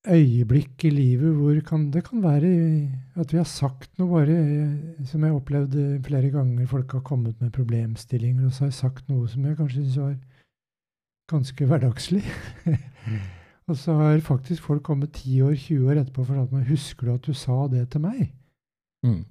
øyeblikk 0.06 0.84
i 0.86 0.90
livet 0.90 1.34
hvor 1.34 1.58
kan, 1.66 1.88
det 1.90 2.04
kan 2.06 2.22
være 2.22 2.50
at 3.18 3.32
vi 3.32 3.38
har 3.40 3.48
sagt 3.48 3.90
noe 3.98 4.08
bare 4.12 4.36
Som 5.04 5.24
jeg 5.24 5.34
opplevde 5.34 6.02
flere 6.04 6.30
ganger. 6.30 6.66
Folk 6.66 6.92
har 6.92 7.00
kommet 7.00 7.40
med 7.40 7.50
problemstillinger, 7.50 8.46
og 8.46 8.52
så 8.52 8.64
har 8.64 8.70
jeg 8.70 8.74
sagt 8.74 9.08
noe 9.08 9.28
som 9.28 9.44
jeg 9.44 9.56
kanskje 9.56 9.82
syns 9.82 9.98
var 9.98 10.14
ganske 11.28 11.66
hverdagslig. 11.66 12.24
og 13.68 13.76
så 13.76 13.94
har 13.94 14.20
faktisk 14.20 14.62
folk 14.62 14.82
kommet 14.82 15.12
10 15.12 15.42
år, 15.42 15.54
20 15.54 15.90
år 15.90 16.00
etterpå 16.02 16.22
og 16.22 16.30
fortalt 16.30 16.52
meg 16.52 16.70
husker 16.70 17.06
du 17.06 17.14
at 17.14 17.26
du 17.26 17.34
sa 17.34 17.66
det 17.68 17.90
til 17.92 18.00
meg. 18.00 18.32
Mm. 19.04 19.24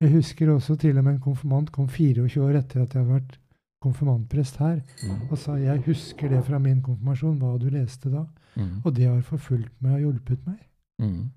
Jeg 0.00 0.12
husker 0.14 0.50
også 0.50 0.76
til 0.80 0.98
og 0.98 1.04
med 1.04 1.18
en 1.18 1.20
konfirmant 1.20 1.72
kom 1.72 1.88
24 1.88 2.40
år 2.40 2.56
etter 2.62 2.82
at 2.82 2.94
jeg 2.94 3.02
hadde 3.02 3.18
vært 3.18 3.38
konfirmantprest 3.80 4.56
her, 4.60 4.80
mm. 5.04 5.28
og 5.30 5.38
sa 5.40 5.56
jeg 5.56 5.82
husker 5.86 6.28
det 6.28 6.40
fra 6.44 6.58
min 6.60 6.82
konfirmasjon, 6.84 7.38
hva 7.40 7.56
du 7.60 7.68
leste 7.72 8.12
da. 8.12 8.26
Mm. 8.56 8.80
Og 8.84 8.96
det 8.96 9.06
har 9.06 9.20
forfulgt 9.26 9.74
meg 9.82 9.98
og 9.98 10.00
hjulpet 10.00 10.46
meg. 10.46 10.58
Mm. 11.00 11.30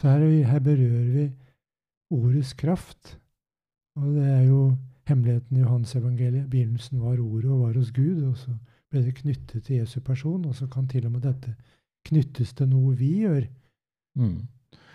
Så 0.00 0.08
her, 0.08 0.24
her 0.50 0.62
berører 0.64 1.10
vi 1.16 1.26
ordets 2.10 2.52
kraft. 2.52 3.18
Og 3.96 4.14
det 4.16 4.24
er 4.28 4.42
jo 4.48 4.76
hemmeligheten 5.08 5.56
i 5.56 5.60
Johansevangeliet. 5.60 6.50
Begynnelsen 6.50 7.02
var 7.02 7.20
ordet 7.20 7.50
og 7.50 7.60
var 7.60 7.78
hos 7.78 7.92
Gud. 7.92 8.22
Og 8.22 8.36
så 8.36 8.56
ble 8.90 9.04
det 9.04 9.14
knyttet 9.20 9.64
til 9.64 9.76
Jesu 9.76 10.00
person, 10.00 10.44
og 10.44 10.54
så 10.54 10.66
kan 10.66 10.88
til 10.88 11.06
og 11.06 11.12
med 11.12 11.24
dette 11.26 11.54
knyttes 12.08 12.52
til 12.58 12.68
noe 12.68 12.96
vi 12.98 13.12
gjør. 13.22 13.46
Mm. 14.18 14.40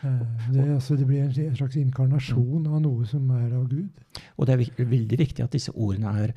Eh, 0.04 0.54
det, 0.54 0.74
altså, 0.74 0.96
det 0.96 1.08
blir 1.08 1.24
en 1.24 1.56
slags 1.56 1.78
inkarnasjon 1.80 2.68
av 2.68 2.82
noe 2.84 3.06
som 3.10 3.30
er 3.34 3.54
av 3.58 3.66
Gud. 3.70 3.90
Og 4.38 4.48
det 4.48 4.54
er 4.54 4.86
veldig 4.86 5.20
viktig 5.20 5.46
at 5.46 5.56
disse 5.56 5.74
ordene 5.74 6.14
er 6.26 6.36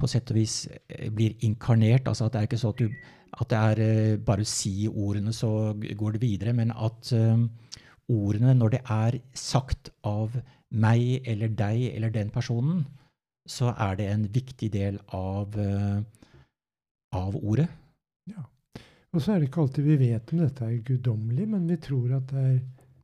på 0.00 0.08
sett 0.10 0.30
og 0.32 0.38
vis 0.40 0.56
eh, 0.88 1.10
blir 1.12 1.36
inkarnert. 1.46 2.08
altså 2.08 2.26
at 2.26 2.32
det 2.32 2.40
er 2.40 2.48
ikke 2.48 2.62
så 2.62 2.72
at, 2.72 2.80
du, 2.80 2.88
at 3.40 3.48
det 3.48 3.58
er 3.58 3.82
eh, 3.82 4.16
bare 4.20 4.44
å 4.44 4.48
si 4.48 4.88
ordene, 4.88 5.32
så 5.32 5.72
går 5.72 6.16
det 6.16 6.22
videre. 6.22 6.52
Men 6.56 6.72
at 6.74 7.12
um, 7.16 7.46
ordene, 8.12 8.54
når 8.58 8.76
det 8.76 8.82
er 8.92 9.20
sagt 9.36 9.92
av 10.08 10.36
meg 10.72 11.28
eller 11.28 11.52
deg 11.56 11.86
eller 11.92 12.12
den 12.12 12.32
personen, 12.32 12.84
så 13.48 13.72
er 13.72 13.96
det 13.98 14.08
en 14.12 14.26
viktig 14.32 14.68
del 14.72 15.00
av, 15.16 15.56
uh, 15.56 16.02
av 17.16 17.38
ordet. 17.40 17.68
Ja. 18.30 18.44
Og 19.12 19.20
så 19.20 19.34
er 19.34 19.40
det 19.40 19.50
ikke 19.50 19.64
alltid 19.64 19.88
vi 19.88 19.98
vet 20.06 20.32
om 20.32 20.44
dette 20.44 20.68
er 20.68 20.84
guddommelig, 20.86 21.48
men 21.52 21.66
vi 21.68 21.76
tror, 21.84 22.14
er, 22.16 22.54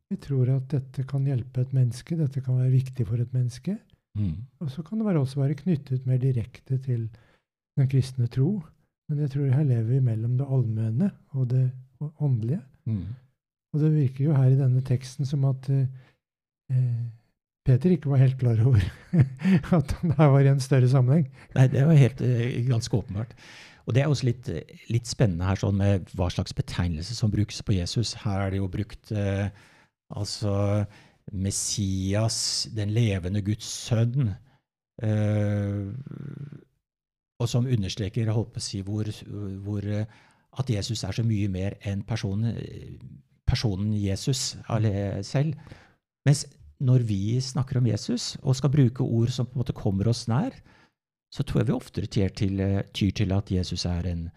vi 0.09 0.21
tror 0.25 0.55
at 0.55 0.71
dette 0.73 1.05
kan 1.09 1.27
hjelpe 1.29 1.65
et 1.65 1.75
menneske, 1.77 2.17
dette 2.17 2.45
kan 2.45 2.61
være 2.61 2.73
viktig 2.77 3.09
for 3.09 3.21
et 3.21 3.35
menneske. 3.37 3.77
Mm. 4.19 4.37
Og 4.63 4.71
så 4.73 4.85
kan 4.87 5.01
det 5.01 5.09
være 5.09 5.21
også 5.25 5.43
være 5.43 5.59
knyttet 5.59 6.07
mer 6.09 6.21
direkte 6.23 6.79
til 6.85 7.09
den 7.79 7.91
kristne 7.91 8.29
tro. 8.33 8.57
Men 9.09 9.23
jeg 9.25 9.33
tror 9.33 9.55
her 9.55 9.65
lever 9.65 9.89
vi 9.89 10.01
mellom 10.05 10.37
det 10.39 10.49
allmenne 10.49 11.11
og 11.33 11.49
det 11.53 11.65
åndelige. 12.21 12.61
Mm. 12.89 13.07
Og 13.73 13.81
det 13.83 13.95
virker 13.95 14.25
jo 14.29 14.37
her 14.37 14.53
i 14.53 14.59
denne 14.59 14.83
teksten 14.85 15.29
som 15.29 15.47
at 15.49 15.69
eh, 15.73 17.01
Peter 17.69 17.93
ikke 17.93 18.13
var 18.13 18.23
helt 18.23 18.39
klar 18.41 18.61
over 18.65 18.85
at 19.79 19.97
han 20.01 20.15
her 20.19 20.31
var 20.35 20.45
i 20.45 20.53
en 20.53 20.63
større 20.63 20.89
sammenheng. 20.89 21.27
Nei, 21.57 21.67
det 21.73 21.87
var 21.89 22.01
helt 22.01 22.23
eh, 22.25 22.61
ganske 22.69 22.97
åpenbart. 22.97 23.35
Og 23.89 23.95
Det 23.97 24.03
er 24.03 24.11
også 24.13 24.29
litt, 24.29 24.49
litt, 24.93 25.09
spennende 25.09 25.49
her 25.49 25.57
sånn 25.57 25.79
med 25.81 26.11
hva 26.17 26.29
slags 26.29 26.53
betegnelse 26.53 27.15
som 27.17 27.33
brukes 27.33 27.63
på 27.65 27.79
Jesus. 27.79 28.13
Her 28.21 28.45
er 28.45 28.53
det 28.53 28.61
jo 28.61 28.69
brukt 28.69 29.13
eh, 29.17 29.49
altså 30.13 30.85
Messias, 31.33 32.69
den 32.77 32.93
levende 32.93 33.41
Guds 33.45 33.69
sønn. 33.89 34.35
Uh, 34.99 35.95
og 37.39 37.49
som 37.51 37.67
understreker 37.71 38.31
si, 38.59 38.81
hvor, 38.83 39.09
hvor, 39.63 39.85
at 40.59 40.71
Jesus 40.71 41.05
er 41.05 41.15
så 41.15 41.23
mye 41.23 41.49
mer 41.49 41.77
enn 41.87 42.03
personen, 42.03 42.57
personen 43.47 43.93
Jesus 43.95 44.57
selv. 45.23 45.55
Mens 46.27 46.47
når 46.81 47.05
vi 47.07 47.39
snakker 47.43 47.79
om 47.79 47.87
Jesus 47.87 48.37
og 48.43 48.57
skal 48.59 48.71
bruke 48.71 49.03
ord 49.03 49.31
som 49.35 49.47
på 49.47 49.57
en 49.57 49.63
måte 49.63 49.77
kommer 49.77 50.11
oss 50.11 50.27
nær, 50.31 50.55
så 51.35 51.45
tror 51.45 51.61
jeg 51.61 51.69
vi 51.69 51.77
oftere 51.77 52.11
tyr 52.11 52.35
til, 52.35 52.63
tyr 52.95 53.11
til 53.13 53.35
at 53.37 53.51
Jesus 53.53 53.85
er 53.89 54.07
en 54.09 54.29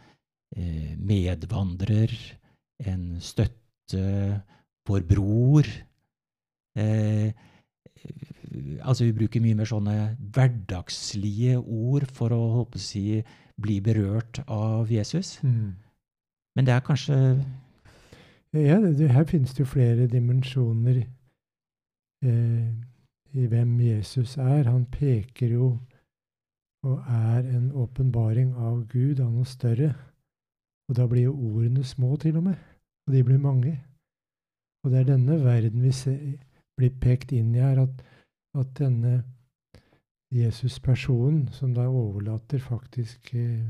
eh, 0.58 0.98
medvandrer, 0.98 2.12
en 2.86 3.05
støtte, 3.24 4.41
vår 4.88 5.05
bror, 5.08 5.67
eh, 6.75 7.31
altså 8.81 9.05
Vi 9.08 9.15
bruker 9.15 9.43
mye 9.43 9.55
mer 9.55 9.70
sånne 9.70 9.96
hverdagslige 10.36 11.58
ord 11.60 12.08
for 12.12 12.34
å 12.36 12.41
håpe 12.58 12.79
å 12.79 12.84
si, 12.84 13.22
bli 13.62 13.79
berørt 13.84 14.41
av 14.48 14.91
Jesus. 14.91 15.38
Mm. 15.43 15.75
Men 16.55 16.67
det 16.67 16.75
er 16.75 16.86
kanskje 16.86 17.17
Ja, 18.51 18.81
det, 18.84 19.12
her 19.12 19.24
finnes 19.29 19.53
det 19.55 19.63
jo 19.63 19.70
flere 19.72 20.10
dimensjoner 20.12 20.98
eh, 22.25 22.65
i 23.31 23.46
hvem 23.48 23.77
Jesus 23.79 24.36
er. 24.38 24.67
Han 24.67 24.86
peker 24.91 25.53
jo 25.55 25.70
og 26.84 26.98
er 27.08 27.46
en 27.46 27.72
åpenbaring 27.72 28.55
av 28.58 28.88
Gud, 28.89 29.22
av 29.22 29.29
noe 29.31 29.46
større. 29.46 29.93
Og 30.89 30.98
da 30.98 31.05
blir 31.08 31.29
jo 31.29 31.36
ordene 31.38 31.84
små, 31.86 32.15
til 32.20 32.39
og 32.41 32.50
med. 32.50 32.58
Og 33.08 33.13
de 33.13 33.24
blir 33.24 33.39
mange. 33.39 33.77
Og 34.84 34.91
det 34.91 35.00
er 35.00 35.12
denne 35.13 35.38
verden 35.43 35.84
vi 35.86 35.91
ser, 35.96 36.17
blir 36.81 36.97
pekt 37.03 37.31
inn 37.38 37.53
i 37.55 37.61
her, 37.63 37.83
at, 37.85 38.01
at 38.57 38.73
denne 38.79 39.21
Jesus-personen, 40.31 41.47
som 41.55 41.73
da 41.75 41.88
overlater 41.88 42.61
faktisk 42.63 43.33
eh, 43.38 43.67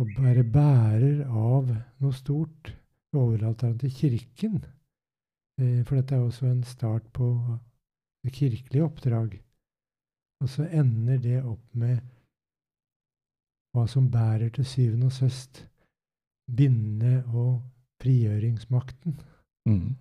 å 0.00 0.06
være 0.16 0.44
bærer 0.46 1.24
av 1.26 1.70
noe 1.70 2.16
stort, 2.16 2.72
overlater 3.16 3.72
han 3.72 3.80
til 3.80 3.94
Kirken. 3.94 4.60
Eh, 5.60 5.82
for 5.84 5.98
dette 5.98 6.16
er 6.16 6.24
også 6.24 6.46
en 6.50 6.62
start 6.64 7.08
på 7.16 7.32
det 8.24 8.32
kirkelige 8.36 8.84
oppdrag. 8.84 9.36
Og 10.40 10.48
så 10.48 10.66
ender 10.70 11.18
det 11.20 11.42
opp 11.44 11.64
med 11.76 12.00
hva 13.74 13.86
som 13.88 14.08
bærer 14.10 14.50
til 14.54 14.66
syvende 14.66 15.10
og 15.10 15.12
søst 15.14 15.64
binde- 16.50 17.24
og 17.26 17.60
frigjøringsmakten. 18.02 19.20
Mm. 19.68 19.96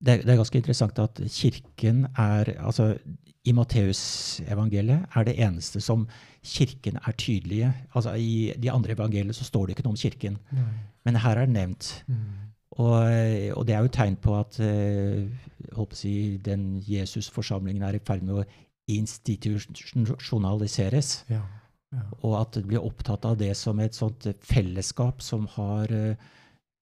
Det, 0.00 0.24
det, 0.24 0.32
er 0.32 0.38
ganske 0.40 0.56
interessant 0.56 0.96
at 1.02 1.18
Kirken 1.28 2.06
er 2.16 2.48
altså 2.56 2.96
I 3.44 3.52
Matteusevangeliet 3.52 5.12
er 5.16 5.24
det 5.28 5.34
eneste 5.44 5.80
som 5.84 6.08
Kirken 6.44 6.96
er 6.96 7.12
tydelige. 7.12 7.72
altså 7.92 8.14
I 8.16 8.54
de 8.56 8.70
andre 8.72 8.92
evangeliene 8.92 9.32
så 9.36 9.44
står 9.44 9.66
det 9.66 9.72
ikke 9.74 9.82
noe 9.84 9.92
om 9.92 9.96
Kirken, 10.00 10.38
Nei. 10.56 10.72
men 11.04 11.16
her 11.20 11.36
er 11.36 11.44
det 11.44 11.52
nevnt. 11.52 12.04
Mm. 12.08 12.16
Og, 12.70 13.02
og, 13.56 13.66
det 13.66 13.74
er 13.74 13.80
jo 13.84 13.88
tegn 13.92 14.16
på 14.16 14.38
at 14.38 14.60
uh, 14.62 15.28
si, 15.92 16.38
den 16.40 16.82
Jesusforsamlingen 16.86 17.82
er 17.82 17.94
i 17.98 18.06
ferd 18.06 18.22
med 18.24 18.34
å 18.40 18.44
institusjonaliseres. 18.88 21.24
Ja, 21.28 21.42
ja. 21.92 22.02
Og 22.22 22.40
at 22.40 22.54
det 22.56 22.66
blir 22.70 22.86
opptatt 22.86 23.24
av 23.26 23.36
det 23.36 23.56
som 23.58 23.80
et 23.82 23.94
sånt 23.98 24.26
fellesskap 24.46 25.22
som 25.22 25.46
har 25.58 25.92
uh, 25.92 26.14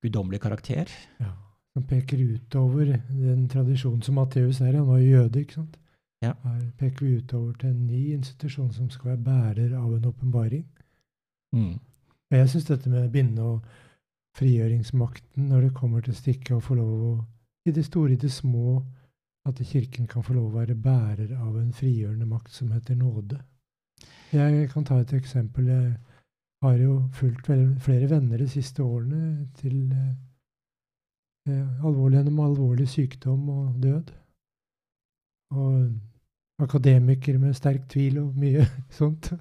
guddommelig 0.05 0.41
karakter. 0.45 0.87
Ja 1.19 1.48
som 1.79 1.87
peker 1.87 2.19
utover 2.19 2.99
den 3.09 3.49
tradisjonen 3.49 4.03
som 4.03 4.17
Matteus 4.19 4.61
er. 4.61 4.75
Han 4.75 4.89
var 4.89 4.99
jo 4.99 5.11
jøde, 5.13 5.41
ikke 5.41 5.61
sant? 5.61 5.77
Ja. 6.23 6.33
Her 6.43 6.65
peker 6.79 7.07
vi 7.07 7.19
utover 7.21 7.53
til 7.55 7.71
en 7.71 7.87
ny 7.87 8.15
institusjon 8.17 8.73
som 8.75 8.89
skal 8.91 9.13
være 9.13 9.23
bærer 9.23 9.77
av 9.79 9.93
en 9.95 10.09
åpenbaring. 10.11 10.65
Mm. 11.55 11.77
Og 12.31 12.37
jeg 12.37 12.51
syns 12.51 12.67
dette 12.67 12.91
med 12.91 13.11
binde- 13.11 13.43
og 13.43 13.61
frigjøringsmakten, 14.37 15.49
når 15.49 15.61
det 15.61 15.75
kommer 15.75 16.01
til 16.01 16.15
stykket, 16.15 16.57
å 16.57 16.61
få 16.61 16.75
lov 16.75 17.03
å 17.13 17.17
I 17.69 17.71
det 17.71 17.85
store, 17.85 18.13
i 18.13 18.17
det 18.17 18.31
små, 18.33 18.83
at 19.47 19.59
Kirken 19.61 20.07
kan 20.07 20.23
få 20.23 20.33
lov 20.35 20.47
å 20.49 20.59
være 20.59 20.75
bærer 20.75 21.35
av 21.37 21.57
en 21.59 21.73
frigjørende 21.73 22.27
makt 22.27 22.51
som 22.53 22.71
heter 22.73 22.95
nåde. 22.97 23.39
Jeg 24.33 24.71
kan 24.71 24.85
ta 24.85 24.99
et 25.01 25.13
eksempel. 25.13 25.67
Jeg 25.67 25.97
har 26.63 26.79
jo 26.79 27.09
fulgt 27.13 27.47
flere 27.85 28.09
venner 28.09 28.39
de 28.39 28.49
siste 28.49 28.83
årene 28.83 29.49
til 29.55 29.93
Eh, 29.93 30.28
alvorlig 31.85 32.19
gjennom 32.19 32.41
alvorlig 32.45 32.89
sykdom 32.91 33.49
og 33.53 33.83
død. 33.83 34.13
Og 35.57 36.63
akademikere 36.63 37.39
med 37.39 37.57
sterk 37.57 37.89
tvil 37.91 38.19
og 38.23 38.37
mye 38.39 38.67
sånt. 39.01 39.33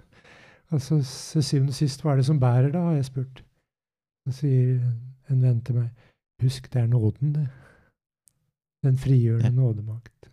Altså, 0.71 0.99
Til 1.31 1.43
syvende 1.43 1.71
og 1.75 1.79
sist, 1.79 2.01
hva 2.03 2.13
er 2.13 2.21
det 2.21 2.27
som 2.27 2.39
bærer, 2.39 2.71
da, 2.71 2.83
har 2.89 2.97
jeg 2.99 3.09
spurt. 3.09 3.43
Så 4.27 4.41
sier 4.41 4.81
en 5.31 5.43
venn 5.43 5.61
til 5.63 5.79
meg, 5.79 6.07
husk, 6.43 6.67
det 6.73 6.81
er 6.81 6.91
nåden, 6.91 7.33
det. 7.35 7.47
Den 8.85 8.97
frigjørende 8.99 9.55
nådemakt. 9.55 10.29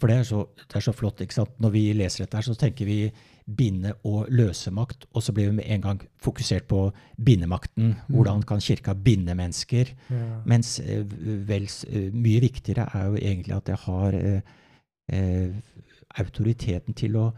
For 0.00 0.10
det 0.10 0.16
er, 0.16 0.22
så, 0.22 0.44
det 0.58 0.76
er 0.76 0.84
så 0.84 0.92
flott. 0.92 1.20
ikke 1.20 1.34
sant? 1.34 1.60
Når 1.60 1.70
vi 1.70 1.92
leser 1.92 2.24
dette, 2.24 2.36
her, 2.36 2.46
så 2.46 2.54
tenker 2.58 2.86
vi 2.88 2.98
binde- 3.46 3.94
og 4.04 4.26
løsemakt, 4.30 5.06
og 5.12 5.22
så 5.22 5.32
blir 5.32 5.50
vi 5.50 5.56
med 5.56 5.64
en 5.66 5.82
gang 5.82 6.02
fokusert 6.16 6.64
på 6.64 6.92
bindemakten. 7.24 7.86
Mm. 7.86 7.94
Hvordan 8.14 8.42
kan 8.42 8.60
kirka 8.60 8.94
binde 8.94 9.34
mennesker? 9.34 9.84
Ja. 10.10 10.40
Mens 10.46 10.80
eh, 10.80 11.04
vel 11.48 11.68
eh, 11.88 12.12
mye 12.12 12.40
viktigere 12.40 12.88
er 12.94 13.06
jo 13.06 13.14
egentlig 13.14 13.56
at 13.56 13.66
det 13.66 13.76
har 13.78 14.14
eh, 14.14 14.40
eh, 15.12 15.54
autoriteten 16.18 16.94
til 16.94 17.16
å 17.16 17.30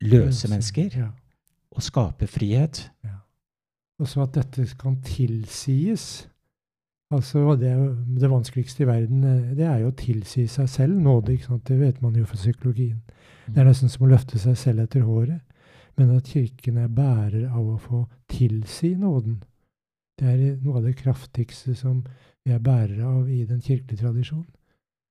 løse, 0.00 0.26
løse 0.26 0.48
mennesker 0.48 0.98
ja. 0.98 1.10
og 1.70 1.82
skape 1.82 2.26
frihet. 2.26 2.90
Ja. 3.04 3.18
Og 3.98 4.08
så 4.08 4.22
at 4.22 4.34
dette 4.34 4.66
kan 4.78 5.00
tilsies. 5.02 6.28
Altså, 7.10 7.56
det, 7.56 7.72
det, 8.20 8.30
vanskeligste 8.30 8.82
i 8.82 8.86
verden 8.86 9.22
det 9.56 9.64
er 9.64 9.78
jo 9.78 9.88
å 9.88 9.96
tilsi 9.96 10.46
seg 10.46 10.68
selv 10.68 11.00
nåde. 11.00 11.32
ikke 11.32 11.44
sant? 11.44 11.66
Det 11.66 11.80
vet 11.80 12.02
man 12.02 12.14
jo 12.14 12.24
fra 12.24 12.36
psykologien. 12.36 13.00
Det 13.46 13.56
er 13.56 13.64
mm. 13.64 13.70
nesten 13.72 13.88
som 13.88 14.04
å 14.06 14.10
løfte 14.12 14.38
seg 14.38 14.56
selv 14.60 14.84
etter 14.84 15.02
håret 15.02 15.40
men 15.98 16.14
at 16.14 16.30
Kirken 16.30 16.78
er 16.78 16.90
bærer 16.94 17.48
av 17.50 17.72
å 17.74 17.78
få 17.82 18.04
tilsi 18.30 18.94
nåden. 18.98 19.40
Det 20.18 20.26
er 20.30 20.58
noe 20.62 20.80
av 20.80 20.86
det 20.86 20.96
kraftigste 20.98 21.74
som 21.78 22.02
vi 22.46 22.54
er 22.54 22.62
bærere 22.62 23.06
av 23.06 23.30
i 23.30 23.44
den 23.46 23.60
kirkelige 23.62 24.02
tradisjonen. 24.02 24.48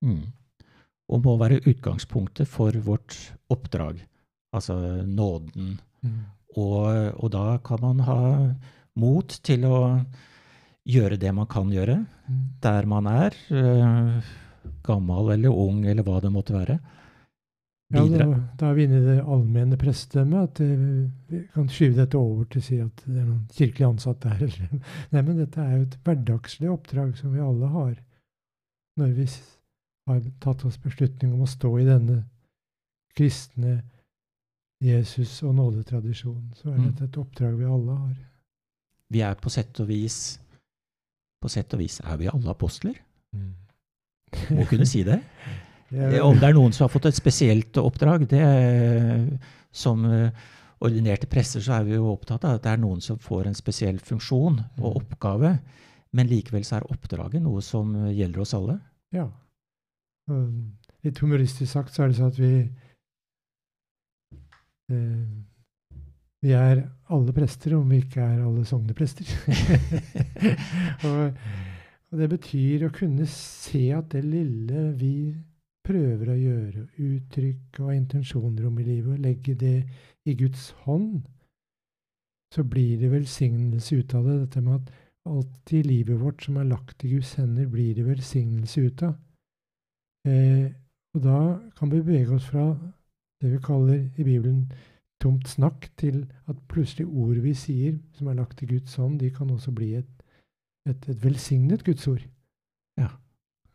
Mm. 0.04 0.24
Og 1.08 1.24
må 1.24 1.36
være 1.40 1.62
utgangspunktet 1.68 2.50
for 2.52 2.76
vårt 2.84 3.16
oppdrag, 3.52 4.02
altså 4.56 4.78
nåden. 5.08 5.78
Mm. 6.04 6.18
Og, 6.58 6.88
og, 7.20 7.30
da 7.32 7.60
kan 7.64 7.84
man 7.84 8.02
ha 8.08 8.20
mot 9.00 9.38
til 9.46 9.64
å 9.68 9.80
gjøre 10.88 11.20
det 11.20 11.32
man 11.36 11.48
kan 11.52 11.72
gjøre, 11.72 12.00
mm. 12.28 12.44
der 12.64 12.88
man 12.90 13.08
er, 13.12 13.36
øh, 13.52 14.32
gammel 14.88 15.34
eller 15.36 15.64
ung 15.64 15.84
eller 15.86 16.06
hva 16.08 16.22
det 16.24 16.32
måtte 16.34 16.56
være. 16.56 16.80
Ja, 17.96 18.02
da, 18.04 18.26
da 18.60 18.68
er 18.70 18.74
vi 18.76 18.84
inne 18.84 18.98
i 19.00 19.06
det 19.06 19.22
allmenne 19.24 19.78
prestedømmet. 19.80 20.50
At 20.50 20.60
eh, 20.60 20.82
vi 21.32 21.42
kan 21.54 21.70
skyve 21.72 21.96
dette 22.02 22.20
over 22.20 22.44
til 22.52 22.60
å 22.60 22.66
si 22.66 22.80
at 22.84 23.04
det 23.06 23.22
er 23.22 23.28
noen 23.30 23.46
kirkelig 23.56 23.86
ansatt 23.88 24.20
der. 24.26 24.42
eller- 24.48 24.82
Nei, 25.14 25.22
men 25.22 25.38
dette 25.40 25.62
er 25.64 25.78
jo 25.78 25.86
et 25.88 25.96
hverdagslig 26.04 26.72
oppdrag 26.74 27.14
som 27.20 27.32
vi 27.36 27.40
alle 27.44 27.70
har. 27.72 27.94
Når 29.00 29.14
vi 29.16 29.28
har 30.10 30.20
tatt 30.44 30.66
oss 30.68 30.78
beslutning 30.84 31.32
om 31.38 31.46
å 31.46 31.48
stå 31.52 31.72
i 31.80 31.86
denne 31.88 32.24
kristne 33.18 33.78
Jesus- 34.84 35.40
og 35.48 35.56
nådetradisjonen, 35.58 36.52
så 36.60 36.70
er 36.70 36.78
Mm. 36.78 36.90
dette 36.92 37.04
et 37.08 37.18
oppdrag 37.18 37.56
vi 37.58 37.66
alle 37.66 37.96
har. 37.98 38.16
Vi 39.10 39.22
er 39.22 39.36
på 39.36 39.50
sett 39.50 39.80
og 39.80 39.88
vis 39.88 40.40
På 41.42 41.48
sett 41.50 41.72
og 41.74 41.80
vis 41.80 42.00
er 42.02 42.18
vi 42.18 42.28
alle 42.28 42.50
apostler. 42.50 42.96
Må 44.52 44.66
kunne 44.68 44.86
si 44.90 45.04
det. 45.06 45.22
Det 45.90 46.00
er- 46.18 46.22
Om 46.24 46.36
det 46.40 46.44
er 46.50 46.54
noen 46.54 46.74
som 46.74 46.86
har 46.88 46.92
fått 46.94 47.06
et 47.08 47.16
spesielt 47.16 47.78
oppdrag, 47.80 48.28
det 48.28 48.40
er, 48.44 49.40
som 49.72 50.04
eh, 50.06 50.32
ordinerte 50.82 51.28
presser, 51.32 51.60
så 51.64 51.80
er 51.80 51.84
vi 51.88 51.96
jo 51.96 52.12
opptatt 52.14 52.44
av 52.46 52.56
at 52.58 52.64
det 52.64 52.72
er 52.74 52.78
noen 52.82 53.02
som 53.02 53.18
får 53.18 53.48
en 53.48 53.56
spesiell 53.56 53.98
funksjon 54.00 54.60
og 54.82 54.94
Mm. 54.94 54.98
oppgave. 55.02 55.60
Men 56.14 56.28
likevel 56.28 56.64
så 56.64 56.78
er 56.78 56.88
oppdraget 56.92 57.42
noe 57.42 57.62
som 57.62 57.94
gjelder 58.14 58.40
oss 58.42 58.54
alle. 58.54 58.80
Ja. 59.12 59.30
Litt 61.04 61.20
humoristisk 61.20 61.72
sagt 61.72 61.94
så 61.94 62.04
er 62.04 62.08
det 62.10 62.18
sånn 62.18 62.28
at 62.32 62.38
vi 62.40 62.70
eh, 64.92 65.26
Vi 66.44 66.52
er 66.54 66.84
alle 67.10 67.34
prester 67.34 67.74
om 67.76 67.88
vi 67.90 68.02
ikke 68.04 68.22
er 68.22 68.44
alle 68.46 68.64
sogneprester. 68.68 69.26
og, 71.08 71.34
og 72.12 72.20
det 72.22 72.30
betyr 72.30 72.86
å 72.88 72.94
kunne 72.94 73.26
se 73.32 73.88
at 73.98 74.10
det 74.14 74.24
lille 74.28 74.92
vi 75.00 75.14
prøver 75.88 76.32
å 76.34 76.38
gjøre, 76.38 76.86
uttrykk 77.00 77.82
og 77.86 77.96
intensjoner 77.96 78.68
om 78.68 78.80
i 78.82 78.86
livet, 78.88 79.14
og 79.16 79.24
legge 79.24 79.56
det 79.56 79.78
i 80.28 80.36
Guds 80.38 80.70
hånd, 80.86 81.22
så 82.54 82.64
blir 82.64 83.00
det 83.00 83.12
velsignelse 83.12 84.00
ut 84.00 84.16
av 84.16 84.28
det. 84.28 84.40
Dette 84.46 84.64
med 84.64 84.82
at 84.82 84.92
alt 85.28 85.74
i 85.76 85.82
livet 85.84 86.20
vårt 86.22 86.44
som 86.44 86.60
er 86.60 86.70
lagt 86.70 87.04
i 87.04 87.12
Guds 87.16 87.34
hender, 87.40 87.68
blir 87.72 87.96
det 87.96 88.06
velsignelse 88.08 88.84
ut 88.88 89.04
av. 89.08 89.16
Eh, 90.28 90.68
og 91.16 91.24
da 91.24 91.40
kan 91.78 91.92
vi 91.92 92.04
bevege 92.04 92.36
oss 92.36 92.48
fra 92.52 92.70
det 93.42 93.52
vi 93.52 93.64
kaller 93.64 94.08
i 94.18 94.24
Bibelen 94.24 94.68
tomt 95.22 95.48
snakk, 95.50 95.90
til 95.98 96.26
at 96.48 96.58
plutselig 96.70 97.08
ord 97.08 97.40
vi 97.42 97.54
sier, 97.58 97.98
som 98.14 98.28
er 98.28 98.38
lagt 98.38 98.62
i 98.62 98.70
Guds 98.70 98.96
hånd, 98.96 99.20
de 99.20 99.32
kan 99.34 99.50
også 99.50 99.72
bli 99.72 99.96
et, 99.98 100.12
et, 100.90 101.10
et 101.10 101.24
velsignet 101.24 101.84
Guds 101.86 102.08
ord. 102.08 102.22
Ja. 102.98 103.10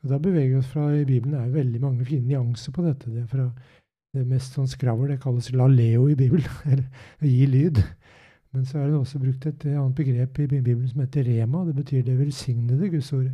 Og 0.03 0.11
da 0.11 0.19
beveger 0.19 0.49
vi 0.49 0.59
oss 0.59 0.67
fra 0.73 0.89
I 0.97 1.05
Bibelen 1.07 1.35
er 1.39 1.47
jo 1.47 1.53
veldig 1.59 1.81
mange 1.81 2.05
fine 2.05 2.27
nyanser 2.27 2.73
på 2.75 2.83
dette. 2.83 3.11
Det, 3.11 3.23
er 3.23 3.27
fra 3.31 3.45
det 4.15 4.27
mest 4.27 4.57
sånn 4.57 4.67
skravl 4.69 5.09
det 5.13 5.21
kalles 5.23 5.53
la 5.55 5.67
leo 5.71 6.09
i 6.11 6.17
Bibelen, 6.19 6.49
eller 6.73 6.89
gi 7.23 7.47
lyd. 7.47 7.79
Men 8.53 8.67
så 8.69 8.79
er 8.83 8.91
det 8.91 8.99
også 8.99 9.19
brukt 9.23 9.47
et 9.49 9.65
annet 9.71 9.95
begrep 9.97 10.39
i 10.43 10.47
Bibelen 10.51 10.89
som 10.91 11.01
heter 11.01 11.25
rema. 11.25 11.63
Det 11.65 11.77
betyr 11.79 12.03
det 12.05 12.19
velsignede 12.19 12.91
Guds 12.93 13.13
ordet. 13.17 13.33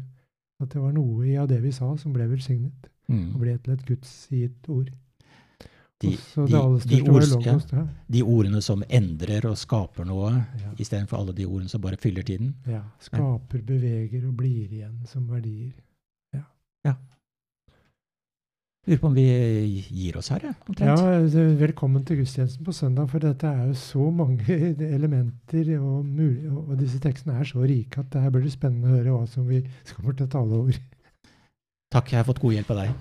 At 0.60 0.70
det 0.74 0.82
var 0.82 0.92
noe 0.92 1.24
i 1.26 1.36
av 1.38 1.48
det 1.50 1.58
vi 1.62 1.72
sa, 1.72 1.88
som 1.96 2.12
ble 2.12 2.28
velsignet. 2.30 2.86
Og 3.08 3.14
Mm. 3.14 3.38
ble 3.40 3.54
til 3.64 3.72
et 3.72 3.84
gudsgitt 3.88 4.68
ord. 4.68 4.90
De, 6.02 6.10
Og 6.36 6.46
de, 6.46 6.52
de, 6.86 6.98
ord. 7.10 7.24
Ja. 7.72 7.86
de 8.12 8.20
ordene 8.22 8.60
som 8.62 8.82
endrer 8.88 9.46
og 9.48 9.56
skaper 9.56 10.04
noe, 10.06 10.28
Ja. 10.60 10.70
istedenfor 10.78 11.16
alle 11.18 11.32
de 11.34 11.46
ordene 11.46 11.68
som 11.72 11.80
bare 11.80 11.96
fyller 11.96 12.22
tiden. 12.22 12.54
ja. 12.66 12.82
Skaper, 13.00 13.62
beveger 13.64 14.28
og 14.28 14.36
blir 14.36 14.68
igjen 14.70 15.06
som 15.06 15.26
verdier. 15.26 15.72
Lurer 18.88 19.00
på 19.02 19.08
om 19.10 19.16
vi 19.18 19.24
gir 19.92 20.16
oss 20.16 20.30
her, 20.32 20.46
omtrent. 20.64 21.00
Ja, 21.02 21.42
Velkommen 21.60 22.06
til 22.08 22.22
gudstjenesten 22.22 22.64
på 22.64 22.72
søndag, 22.72 23.10
for 23.12 23.20
dette 23.20 23.44
er 23.44 23.66
jo 23.68 23.74
så 23.76 24.06
mange 24.08 24.56
elementer, 24.96 25.74
og, 25.76 26.06
mulig, 26.06 26.48
og 26.48 26.70
disse 26.80 26.96
tekstene 27.04 27.36
er 27.36 27.50
så 27.50 27.60
rike 27.68 28.00
at 28.00 28.08
det 28.14 28.22
her 28.24 28.32
blir 28.32 28.46
det 28.46 28.54
spennende 28.54 28.88
å 28.88 28.94
høre 28.94 29.18
hva 29.18 29.26
som 29.28 29.44
vi 29.44 29.60
til 29.60 30.24
å 30.24 30.30
tale 30.32 30.62
over. 30.62 30.78
Takk, 31.92 32.14
jeg 32.14 32.22
har 32.22 32.24
fått 32.30 32.40
god 32.40 32.56
hjelp 32.56 32.72
av 32.72 32.80
deg. 32.80 32.96